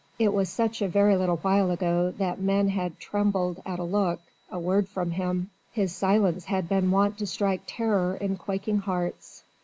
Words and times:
It 0.17 0.33
was 0.33 0.49
such 0.49 0.81
a 0.81 0.87
very 0.87 1.15
little 1.15 1.37
while 1.37 1.69
ago 1.69 2.09
that 2.17 2.39
men 2.41 2.69
had 2.69 2.99
trembled 2.99 3.61
at 3.67 3.77
a 3.77 3.83
look, 3.83 4.19
a 4.49 4.57
word 4.57 4.89
from 4.89 5.11
him: 5.11 5.51
his 5.73 5.95
silence 5.95 6.45
had 6.45 6.67
been 6.67 6.89
wont 6.89 7.19
to 7.19 7.27
strike 7.27 7.61
terror 7.67 8.15
in 8.19 8.35
quaking 8.37 8.79
hearts. 8.79 9.43